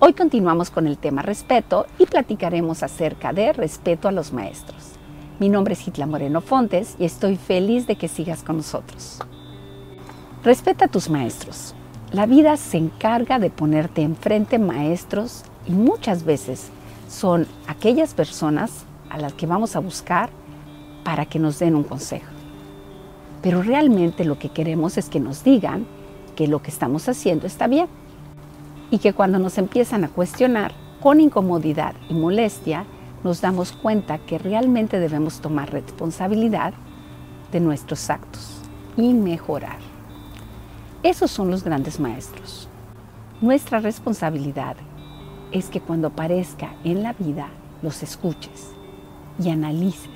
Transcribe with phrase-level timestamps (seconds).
[0.00, 4.92] Hoy continuamos con el tema respeto y platicaremos acerca de respeto a los maestros.
[5.40, 9.18] Mi nombre es Hitla Moreno Fontes y estoy feliz de que sigas con nosotros.
[10.44, 11.74] Respeta a tus maestros.
[12.12, 16.68] La vida se encarga de ponerte enfrente maestros y muchas veces
[17.08, 20.30] son aquellas personas a las que vamos a buscar
[21.02, 22.30] para que nos den un consejo.
[23.42, 25.86] Pero realmente lo que queremos es que nos digan
[26.36, 27.88] que lo que estamos haciendo está bien
[28.90, 32.84] y que cuando nos empiezan a cuestionar con incomodidad y molestia,
[33.22, 36.72] nos damos cuenta que realmente debemos tomar responsabilidad
[37.52, 38.60] de nuestros actos
[38.96, 39.78] y mejorar.
[41.02, 42.68] Esos son los grandes maestros.
[43.40, 44.76] Nuestra responsabilidad
[45.52, 47.48] es que cuando aparezca en la vida
[47.82, 48.72] los escuches
[49.38, 50.10] y analices.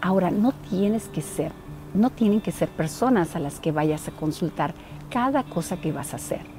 [0.00, 1.52] Ahora no tienes que ser,
[1.94, 4.74] no tienen que ser personas a las que vayas a consultar
[5.10, 6.55] cada cosa que vas a hacer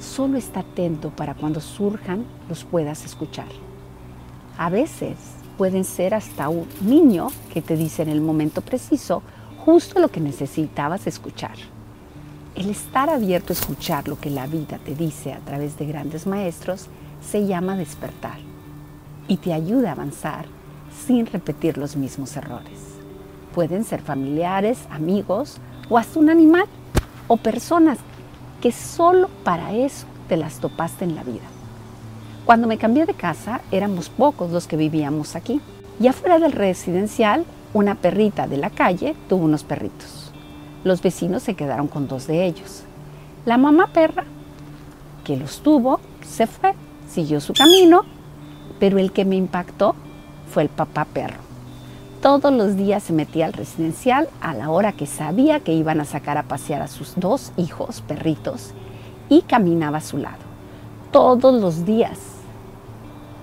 [0.00, 3.48] Solo está atento para cuando surjan los puedas escuchar.
[4.56, 5.16] A veces
[5.58, 9.22] pueden ser hasta un niño que te dice en el momento preciso
[9.64, 11.54] justo lo que necesitabas escuchar.
[12.54, 16.26] El estar abierto a escuchar lo que la vida te dice a través de grandes
[16.26, 16.86] maestros
[17.20, 18.38] se llama despertar
[19.28, 20.46] y te ayuda a avanzar
[21.06, 22.78] sin repetir los mismos errores.
[23.54, 25.58] Pueden ser familiares, amigos
[25.90, 26.64] o hasta un animal
[27.28, 27.98] o personas
[28.60, 31.46] que solo para eso te las topaste en la vida.
[32.44, 35.60] Cuando me cambié de casa éramos pocos los que vivíamos aquí
[36.00, 40.32] y afuera del residencial una perrita de la calle tuvo unos perritos.
[40.82, 42.82] Los vecinos se quedaron con dos de ellos.
[43.44, 44.24] La mamá perra,
[45.24, 46.74] que los tuvo, se fue,
[47.08, 48.02] siguió su camino,
[48.78, 49.94] pero el que me impactó
[50.52, 51.49] fue el papá perro.
[52.20, 56.04] Todos los días se metía al residencial a la hora que sabía que iban a
[56.04, 58.72] sacar a pasear a sus dos hijos, perritos,
[59.30, 60.42] y caminaba a su lado.
[61.12, 62.18] Todos los días.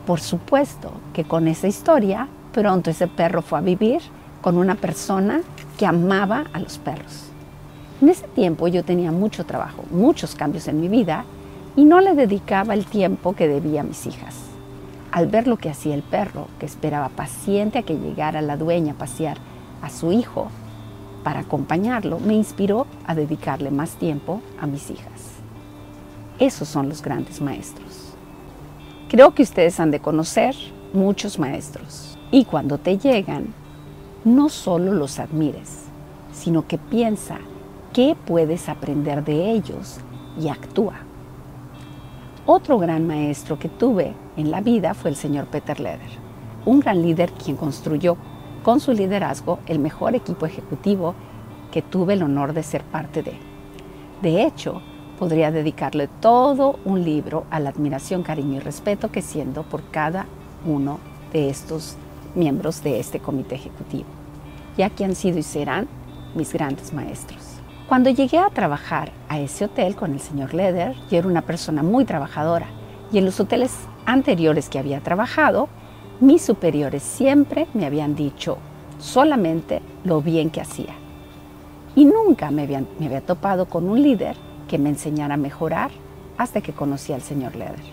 [0.05, 3.99] Por supuesto que con esa historia, pronto ese perro fue a vivir
[4.43, 5.42] con una persona
[5.80, 7.30] que amaba a los perros.
[7.99, 11.26] En ese tiempo yo tenía mucho trabajo, muchos cambios en mi vida
[11.76, 14.56] y no le dedicaba el tiempo que debía a mis hijas
[15.17, 18.94] al ver lo que hacía el perro, que esperaba paciente a que llegara la dueña
[18.94, 19.39] a pasear
[19.82, 20.50] a su hijo
[21.23, 25.32] para acompañarlo, me inspiró a dedicarle más tiempo a mis hijas.
[26.38, 28.14] Esos son los grandes maestros.
[29.10, 30.54] Creo que ustedes han de conocer
[30.94, 33.55] muchos maestros y cuando te llegan,
[34.23, 35.86] no solo los admires,
[36.32, 37.39] sino que piensa
[37.92, 39.98] qué puedes aprender de ellos
[40.39, 41.06] y actúa.
[42.49, 45.99] Otro gran maestro que tuve en la vida fue el señor Peter Leder,
[46.65, 48.15] un gran líder quien construyó
[48.63, 51.13] con su liderazgo el mejor equipo ejecutivo
[51.73, 53.33] que tuve el honor de ser parte de.
[54.21, 54.81] De hecho,
[55.19, 60.25] podría dedicarle todo un libro a la admiración, cariño y respeto que siento por cada
[60.65, 60.99] uno
[61.33, 61.97] de estos
[62.33, 64.07] miembros de este comité ejecutivo,
[64.77, 65.89] ya que han sido y serán
[66.33, 67.46] mis grandes maestros.
[67.87, 71.83] Cuando llegué a trabajar a ese hotel con el señor Leder, yo era una persona
[71.83, 72.67] muy trabajadora
[73.14, 73.73] y en los hoteles
[74.05, 75.70] anteriores que había trabajado,
[76.20, 78.58] mis superiores siempre me habían dicho
[78.99, 80.95] solamente lo bien que hacía.
[81.95, 84.36] Y nunca me, me había topado con un líder
[84.67, 85.92] que me enseñara a mejorar
[86.37, 87.86] hasta que conocí al señor Leder.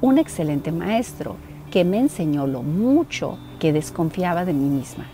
[0.00, 1.36] Un excelente maestro
[1.70, 5.04] que me enseñó lo mucho que desconfiaba de mí misma,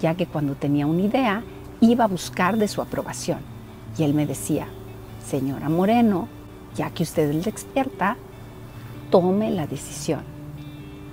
[0.00, 1.42] ya que cuando tenía una idea
[1.82, 3.40] iba a buscar de su aprobación.
[3.98, 4.68] Y él me decía,
[5.26, 6.28] señora Moreno,
[6.76, 8.16] ya que usted es la experta,
[9.10, 10.20] tome la decisión.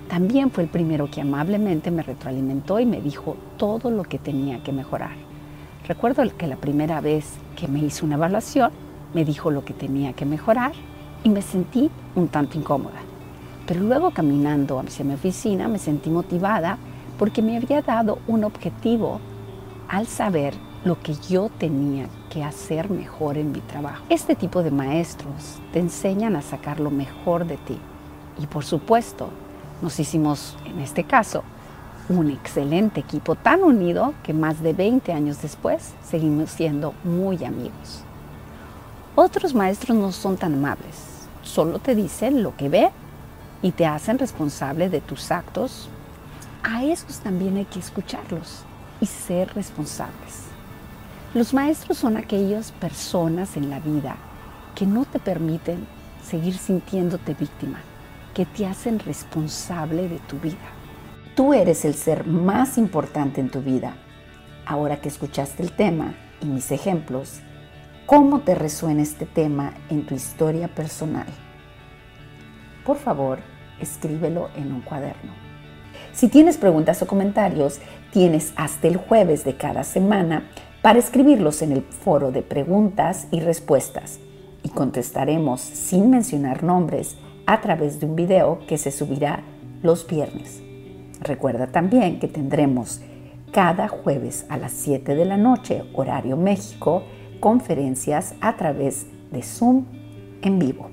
[0.08, 4.64] También fue el primero que amablemente me retroalimentó y me dijo todo lo que tenía
[4.64, 5.16] que mejorar.
[5.88, 7.26] Recuerdo que la primera vez
[7.56, 8.72] que me hizo una evaluación,
[9.14, 10.74] me dijo lo que tenía que mejorar
[11.24, 13.00] y me sentí un tanto incómoda.
[13.66, 16.78] Pero luego caminando hacia mi oficina me sentí motivada
[17.18, 19.20] porque me había dado un objetivo
[19.90, 20.54] al saber
[20.86, 24.06] lo que yo tenía que hacer mejor en mi trabajo.
[24.10, 27.78] Este tipo de maestros te enseñan a sacar lo mejor de ti.
[28.42, 29.30] Y por supuesto,
[29.82, 31.44] nos hicimos, en este caso,
[32.08, 38.04] un excelente equipo tan unido que más de 20 años después seguimos siendo muy amigos.
[39.16, 42.90] Otros maestros no son tan amables, solo te dicen lo que ve
[43.62, 45.90] y te hacen responsable de tus actos.
[46.64, 48.64] A esos también hay que escucharlos
[49.02, 50.46] y ser responsables.
[51.34, 54.16] Los maestros son aquellas personas en la vida
[54.76, 55.86] que no te permiten
[56.24, 57.80] seguir sintiéndote víctima,
[58.34, 60.58] que te hacen responsable de tu vida.
[61.36, 63.96] Tú eres el ser más importante en tu vida.
[64.66, 67.40] Ahora que escuchaste el tema y mis ejemplos,
[68.06, 71.28] ¿cómo te resuena este tema en tu historia personal?
[72.90, 73.38] por favor,
[73.80, 75.32] escríbelo en un cuaderno.
[76.12, 77.80] Si tienes preguntas o comentarios,
[78.12, 80.50] tienes hasta el jueves de cada semana
[80.82, 84.20] para escribirlos en el foro de preguntas y respuestas
[84.64, 89.42] y contestaremos sin mencionar nombres a través de un video que se subirá
[89.82, 90.62] los viernes.
[91.22, 93.02] Recuerda también que tendremos
[93.52, 97.04] cada jueves a las 7 de la noche, horario México,
[97.40, 99.86] conferencias a través de Zoom
[100.42, 100.90] en vivo.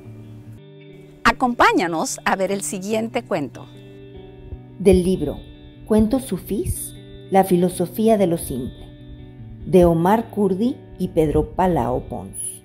[1.25, 3.67] Acompáñanos a ver el siguiente cuento.
[4.79, 5.39] Del libro
[5.87, 6.96] Cuentos Sufís,
[7.29, 8.87] La filosofía de lo simple,
[9.67, 12.63] de Omar Kurdi y Pedro Palao Pons.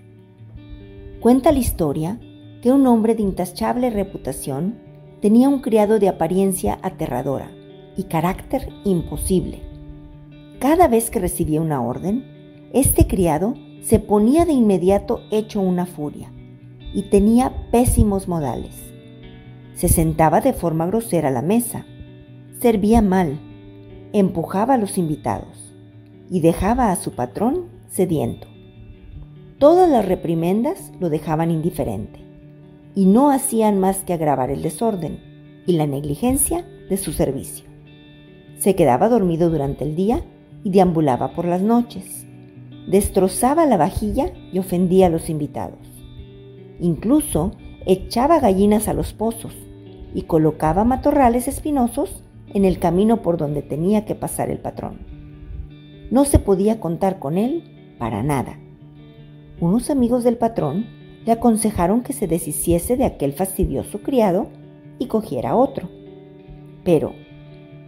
[1.19, 2.19] Cuenta la historia
[2.61, 4.75] que un hombre de intachable reputación
[5.19, 7.49] tenía un criado de apariencia aterradora
[7.97, 9.61] y carácter imposible.
[10.59, 16.31] Cada vez que recibía una orden, este criado se ponía de inmediato hecho una furia
[16.93, 18.75] y tenía pésimos modales.
[19.73, 21.87] Se sentaba de forma grosera a la mesa,
[22.59, 23.39] servía mal,
[24.13, 25.75] empujaba a los invitados
[26.29, 28.47] y dejaba a su patrón sediento.
[29.57, 32.19] Todas las reprimendas lo dejaban indiferente
[32.95, 35.19] y no hacían más que agravar el desorden
[35.65, 37.65] y la negligencia de su servicio.
[38.57, 40.21] Se quedaba dormido durante el día
[40.63, 42.25] y deambulaba por las noches.
[42.87, 45.79] Destrozaba la vajilla y ofendía a los invitados.
[46.79, 47.51] Incluso
[47.85, 49.53] echaba gallinas a los pozos
[50.13, 52.23] y colocaba matorrales espinosos
[52.53, 54.99] en el camino por donde tenía que pasar el patrón.
[56.09, 58.59] No se podía contar con él para nada.
[59.59, 60.85] Unos amigos del patrón
[61.25, 64.47] le aconsejaron que se deshiciese de aquel fastidioso criado
[64.99, 65.89] y cogiera otro.
[66.83, 67.13] Pero,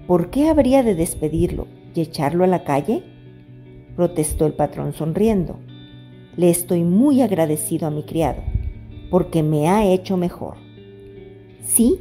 [0.07, 3.03] ¿por qué habría de despedirlo y echarlo a la calle?
[3.95, 5.57] protestó el patrón sonriendo.
[6.35, 8.41] Le estoy muy agradecido a mi criado,
[9.11, 10.55] porque me ha hecho mejor.
[11.63, 11.99] Sí,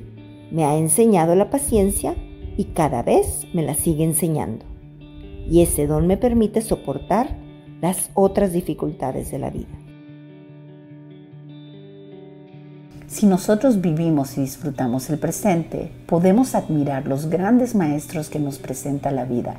[0.50, 2.14] me ha enseñado la paciencia
[2.56, 4.64] y cada vez me la sigue enseñando.
[5.48, 7.36] Y ese don me permite soportar
[7.80, 9.82] las otras dificultades de la vida.
[13.08, 19.10] Si nosotros vivimos y disfrutamos el presente, podemos admirar los grandes maestros que nos presenta
[19.10, 19.56] la vida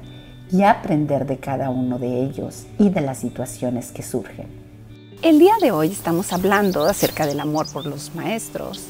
[0.51, 4.47] y aprender de cada uno de ellos y de las situaciones que surgen.
[5.21, 8.85] El día de hoy estamos hablando acerca del amor por los maestros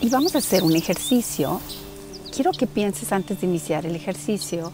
[0.00, 1.60] y vamos a hacer un ejercicio.
[2.34, 4.72] Quiero que pienses antes de iniciar el ejercicio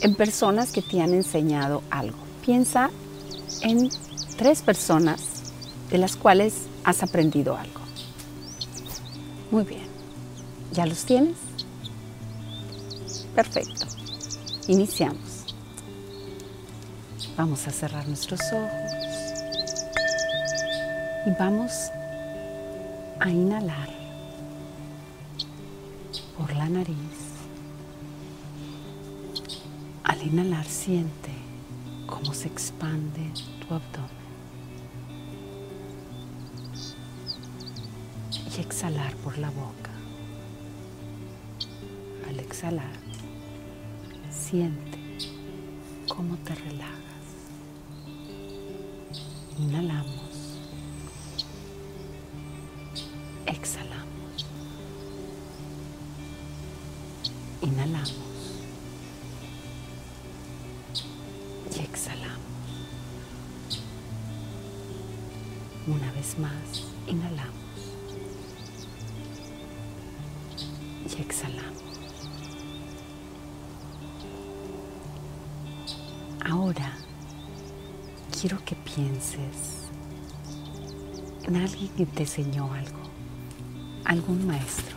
[0.00, 2.16] en personas que te han enseñado algo.
[2.42, 2.88] Piensa
[3.60, 3.90] en
[4.38, 5.20] tres personas
[5.90, 7.80] de las cuales has aprendido algo.
[9.50, 9.86] Muy bien.
[10.72, 11.36] ¿Ya los tienes?
[13.34, 13.86] Perfecto.
[14.68, 15.44] Iniciamos.
[17.36, 18.70] Vamos a cerrar nuestros ojos
[21.26, 21.70] y vamos
[23.20, 24.03] a inhalar
[26.36, 26.96] por la nariz.
[30.04, 31.32] Al inhalar siente
[32.06, 34.24] cómo se expande tu abdomen.
[38.56, 39.90] Y exhalar por la boca.
[42.28, 43.04] Al exhalar
[44.30, 44.98] Siente
[46.08, 46.92] cómo te relajas.
[49.58, 50.23] Inhalamos.
[66.38, 67.52] Más, inhalamos.
[71.10, 71.82] Y exhalamos.
[76.44, 76.92] Ahora
[78.40, 79.88] quiero que pienses
[81.44, 82.98] en alguien que te enseñó algo,
[84.04, 84.96] algún maestro.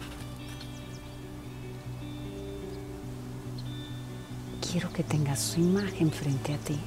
[4.69, 6.77] Quiero que tengas su imagen frente a ti.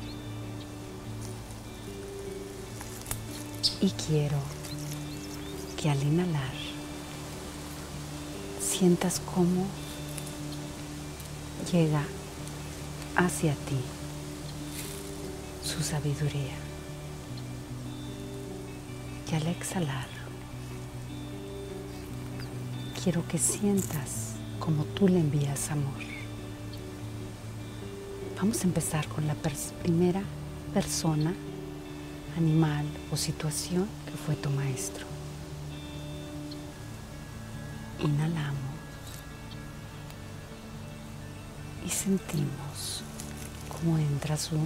[3.83, 4.37] Y quiero
[5.81, 6.53] que al inhalar
[8.61, 9.67] sientas cómo
[11.73, 12.03] llega
[13.17, 13.81] hacia ti
[15.65, 16.57] su sabiduría.
[19.31, 20.09] Y al exhalar,
[23.03, 26.03] quiero que sientas como tú le envías amor.
[28.37, 29.35] Vamos a empezar con la
[29.83, 30.23] primera
[30.75, 31.35] persona,
[32.37, 35.07] animal o situación que fue tu maestro.
[37.99, 38.59] Inhalamos
[41.85, 43.03] y sentimos
[43.69, 44.57] cómo entra su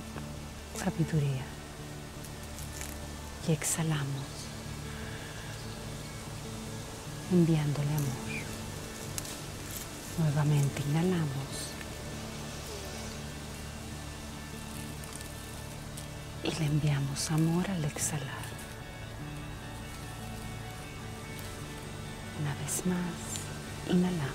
[0.77, 1.45] sabiduría
[3.49, 4.35] y exhalamos.
[7.33, 8.25] enviándole amor.
[10.19, 11.74] Nuevamente inhalamos.
[16.45, 18.45] Y le enviamos amor al exhalar.
[22.41, 24.35] Una vez más, inhalamos.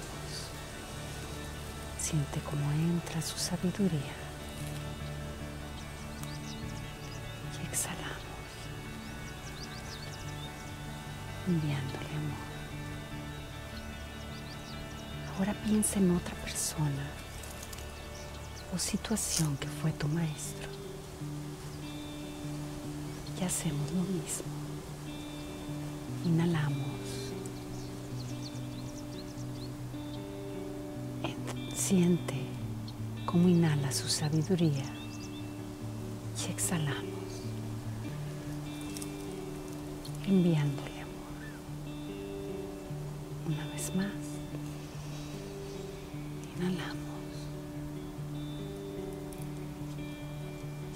[1.99, 4.15] Siente cómo entra su sabiduría.
[7.61, 8.17] Y exhalamos,
[11.47, 12.49] enviándole amor.
[15.37, 17.05] Ahora piensa en otra persona
[18.73, 20.88] o situación que fue tu maestro.
[23.39, 24.51] Y hacemos lo mismo.
[26.25, 26.75] Inhalamos.
[31.73, 32.35] Siente
[33.25, 34.83] cómo inhala su sabiduría
[36.45, 37.01] y exhalamos,
[40.27, 41.41] enviándole amor.
[43.47, 44.13] Una vez más.
[46.57, 46.99] Inhalamos.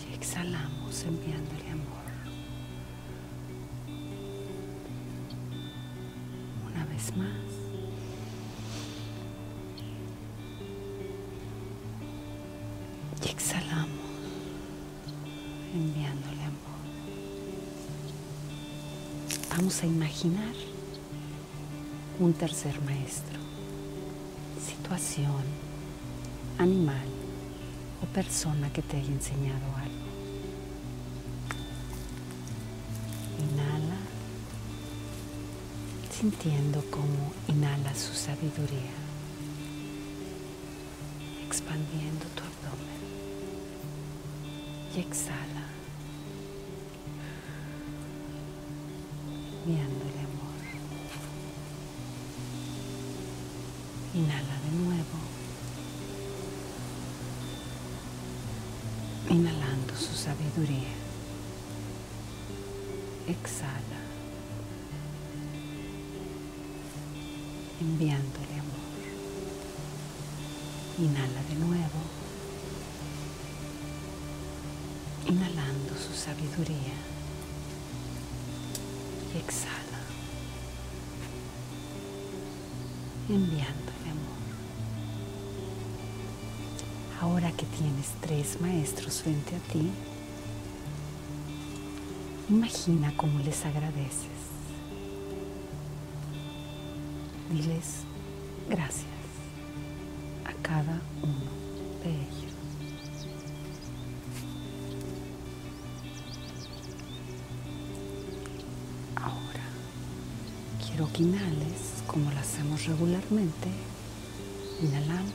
[0.10, 1.62] Y exhalamos enviándole
[15.74, 16.82] enviándole amor.
[19.50, 20.53] Vamos a imaginar
[22.20, 23.44] un tercer maestro
[24.63, 25.44] situación,
[26.58, 27.08] animal
[28.01, 30.08] o persona que te haya enseñado algo.
[33.39, 33.98] Inhala,
[36.12, 38.98] sintiendo cómo inhala su sabiduría,
[41.48, 42.52] expandiendo tu abdomen
[44.96, 45.66] y exhala,
[49.66, 50.54] enviándole amor.
[54.14, 55.18] Inhala de nuevo.
[59.30, 60.94] Inhalando su sabiduría.
[63.28, 64.00] Exhala.
[67.82, 68.84] Enviándole amor.
[71.00, 72.23] Inhala de nuevo.
[75.34, 76.94] Inhalando su sabiduría.
[79.34, 80.00] Y exhala.
[83.30, 84.44] enviándole amor.
[87.20, 89.90] Ahora que tienes tres maestros frente a ti,
[92.50, 94.44] imagina cómo les agradeces.
[97.50, 98.02] Diles
[98.70, 99.08] gracias
[100.46, 101.50] a cada uno
[102.04, 102.52] de ellos.
[111.22, 113.70] Inhales como lo hacemos regularmente,
[114.82, 115.34] inhalamos,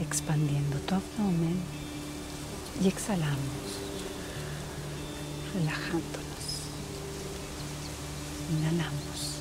[0.00, 1.56] expandiendo tu abdomen
[2.82, 3.38] y exhalamos,
[5.54, 6.32] relajándonos.
[8.58, 9.38] Inhalamos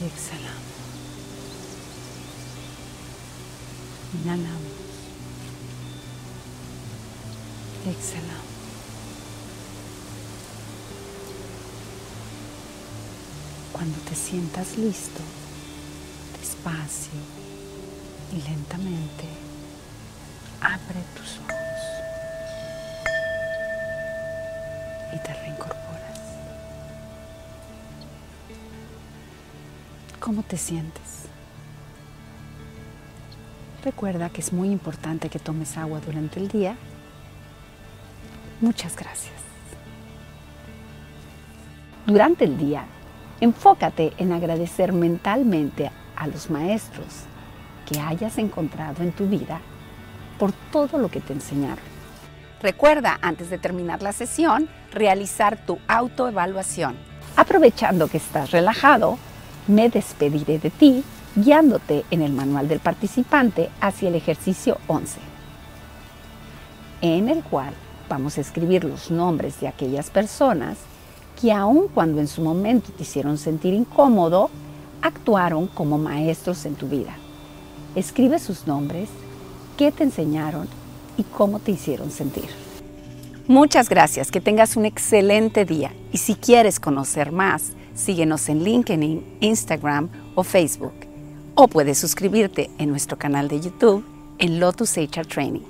[0.00, 0.60] y exhalamos.
[4.22, 4.80] Inhalamos.
[7.86, 8.49] Exhalamos.
[13.80, 15.22] Cuando te sientas listo,
[16.38, 17.18] despacio
[18.30, 19.24] y lentamente,
[20.60, 21.54] abre tus ojos
[25.14, 26.20] y te reincorporas.
[30.20, 31.24] ¿Cómo te sientes?
[33.82, 36.76] Recuerda que es muy importante que tomes agua durante el día.
[38.60, 39.40] Muchas gracias.
[42.04, 42.84] Durante el día,
[43.40, 47.24] Enfócate en agradecer mentalmente a los maestros
[47.90, 49.60] que hayas encontrado en tu vida
[50.38, 51.84] por todo lo que te enseñaron.
[52.62, 56.96] Recuerda, antes de terminar la sesión, realizar tu autoevaluación.
[57.36, 59.18] Aprovechando que estás relajado,
[59.66, 61.02] me despediré de ti
[61.34, 65.20] guiándote en el manual del participante hacia el ejercicio 11,
[67.00, 67.72] en el cual
[68.08, 70.76] vamos a escribir los nombres de aquellas personas
[71.40, 74.50] que aun cuando en su momento te hicieron sentir incómodo,
[75.02, 77.16] actuaron como maestros en tu vida.
[77.94, 79.08] Escribe sus nombres,
[79.76, 80.68] qué te enseñaron
[81.16, 82.48] y cómo te hicieron sentir.
[83.46, 89.38] Muchas gracias, que tengas un excelente día y si quieres conocer más, síguenos en LinkedIn,
[89.40, 90.94] Instagram o Facebook.
[91.56, 94.04] O puedes suscribirte en nuestro canal de YouTube
[94.38, 95.69] en Lotus HR Training.